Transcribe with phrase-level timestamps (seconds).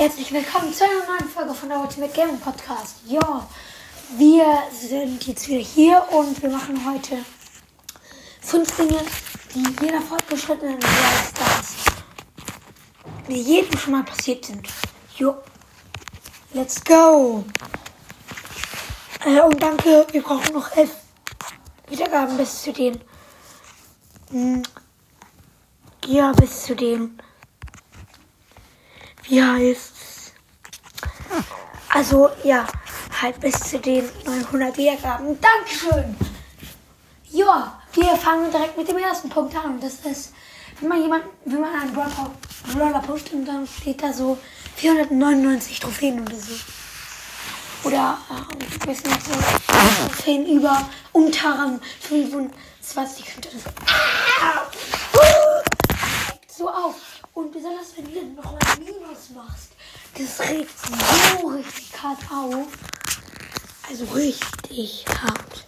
[0.00, 3.02] Herzlich willkommen zu einer neuen Folge von der Ultimate Gaming Podcast.
[3.06, 3.46] Ja,
[4.16, 7.18] wir sind jetzt wieder hier und wir machen heute
[8.40, 8.98] fünf Dinge,
[9.54, 11.74] die jeder fortgeschrittenen Stars,
[13.28, 14.66] die jedem schon mal passiert sind.
[15.18, 15.36] Jo,
[16.54, 17.44] let's go.
[19.26, 20.92] Äh, und danke, wir brauchen noch elf
[21.88, 23.02] Wiedergaben bis zu den,
[24.30, 24.62] mh,
[26.06, 27.20] ja, bis zu den
[29.30, 30.32] wie heißt's?
[31.88, 32.66] Also, ja,
[33.22, 35.38] halt bis zu den 900 Wiedergaben.
[35.40, 36.16] Dankeschön!
[37.30, 39.80] Ja, wir fangen direkt mit dem ersten Punkt an.
[39.80, 40.32] Das ist,
[40.80, 42.30] wenn man jemand, wenn man einen Brawler,
[42.74, 44.36] Brawler postet und dann steht da so
[44.76, 46.54] 499 Trophäen oder so.
[47.84, 49.32] Oder, ähm, ich weiß nicht, so
[50.06, 53.62] Trophäen über unter 25 könnte das
[56.60, 56.96] so auf.
[57.32, 59.70] Und besonders wenn du noch mal Minus machst,
[60.16, 60.70] das regt
[61.40, 62.66] so richtig hart auf.
[63.88, 65.66] Also richtig hart.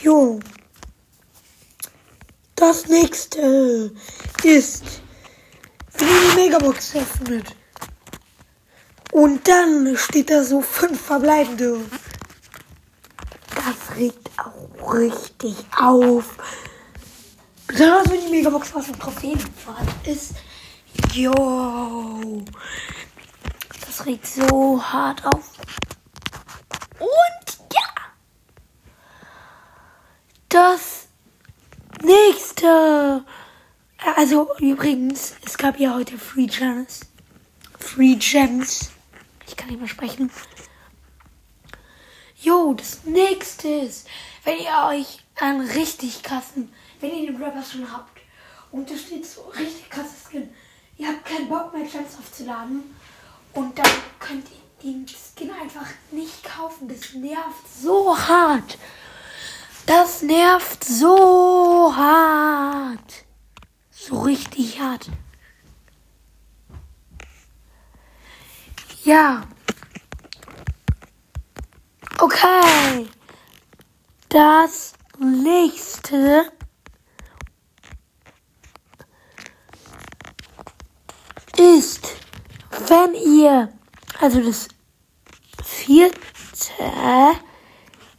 [0.00, 0.40] Jo.
[2.54, 3.92] Das nächste
[4.42, 4.84] ist,
[5.98, 7.54] wenn ihr die Megabox öffnet.
[9.12, 11.80] Und dann steht da so fünf verbleibende.
[13.54, 16.36] Das regt auch richtig auf.
[17.66, 20.34] Besonders wenn die Megabox was ein Trophäenpfad ist.
[21.12, 22.42] Jo.
[23.84, 25.52] Das regt so hart auf.
[26.98, 27.88] Und ja.
[30.48, 31.08] Das
[32.02, 33.24] nächste.
[34.16, 37.00] Also übrigens, es gab ja heute Free Gems.
[37.78, 38.90] Free Gems.
[39.48, 40.30] Ich kann nicht mehr sprechen.
[42.46, 44.06] Jo, das nächste ist,
[44.44, 48.20] wenn ihr euch einen richtig krassen wenn ihr den Rapper schon habt
[48.70, 50.48] und da steht so richtig krasses Skin,
[50.96, 52.94] ihr habt keinen Bock mehr Gems aufzuladen
[53.52, 56.86] und dann könnt ihr den Skin einfach nicht kaufen.
[56.86, 58.78] Das nervt so hart.
[59.86, 63.24] Das nervt so hart.
[63.90, 65.10] So richtig hart.
[69.02, 69.48] Ja.
[72.18, 73.08] Okay.
[74.30, 76.50] Das nächste
[81.58, 82.16] ist,
[82.88, 83.68] wenn ihr,
[84.20, 84.68] also das
[85.62, 86.16] vierte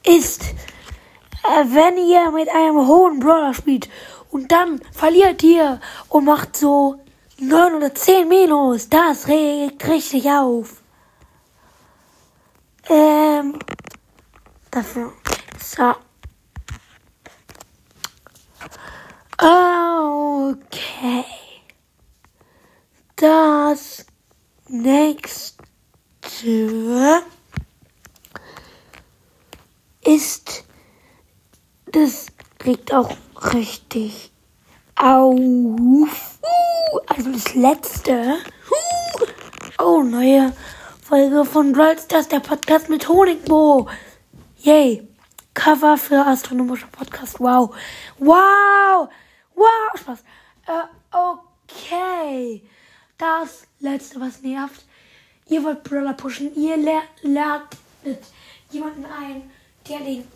[0.06, 3.90] ist, äh, wenn ihr mit einem hohen Brawler spielt
[4.30, 5.80] und dann verliert ihr
[6.10, 7.02] und macht so
[7.40, 10.82] 9 oder 10 Minus, das regt richtig auf.
[12.90, 13.60] Ähm,
[14.78, 15.12] dafür,
[15.60, 15.96] so.
[20.50, 21.26] Okay.
[23.16, 24.06] Das
[24.68, 25.64] nächste
[30.06, 30.64] ist,
[31.92, 32.28] das
[32.64, 33.18] regt auch
[33.54, 34.32] richtig
[34.96, 35.40] auf.
[37.08, 38.36] Also das letzte.
[39.80, 40.54] Oh, neue
[41.02, 43.88] Folge von Brawl Stars, der Podcast mit Honigbo.
[44.68, 45.08] Yay.
[45.54, 47.40] Cover für astronomische Podcast.
[47.40, 47.74] Wow.
[48.20, 49.08] Wow.
[49.56, 49.98] Wow.
[49.98, 50.20] Spaß.
[50.68, 52.62] Äh, okay
[53.18, 54.84] das letzte, was nervt.
[55.48, 57.78] Ihr wollt Brawler pushen, ihr lernt
[58.70, 59.50] jemanden ein,
[59.88, 60.28] der lehnt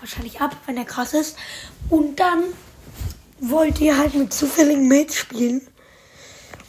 [0.00, 1.36] wahrscheinlich ab, wenn er krass ist.
[1.88, 2.42] Und dann
[3.38, 5.64] wollt ihr halt mit zufälligen Mates spielen.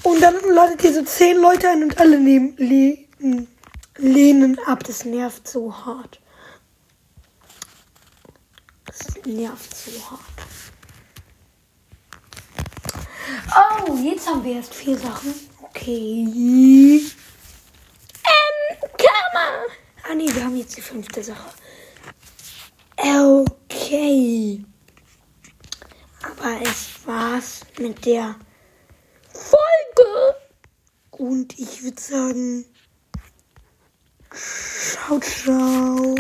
[0.04, 3.48] Und dann ladet ihr so zehn Leute ein und alle nehmen, lehnen,
[3.98, 4.84] lehnen ab.
[4.84, 6.20] Das nervt so hart.
[8.88, 10.22] Das nervt so hart.
[13.88, 15.34] Oh, jetzt haben wir erst vier Sachen.
[15.62, 17.02] Okay.
[18.24, 19.66] Ähm, Kammer.
[20.10, 21.50] Ah nee, wir haben jetzt die fünfte Sache.
[22.98, 24.64] Okay.
[26.24, 28.36] Aber es war's mit der
[29.34, 30.36] Folge.
[31.12, 32.66] Und ich würde sagen,
[34.32, 36.16] ciao, ciao.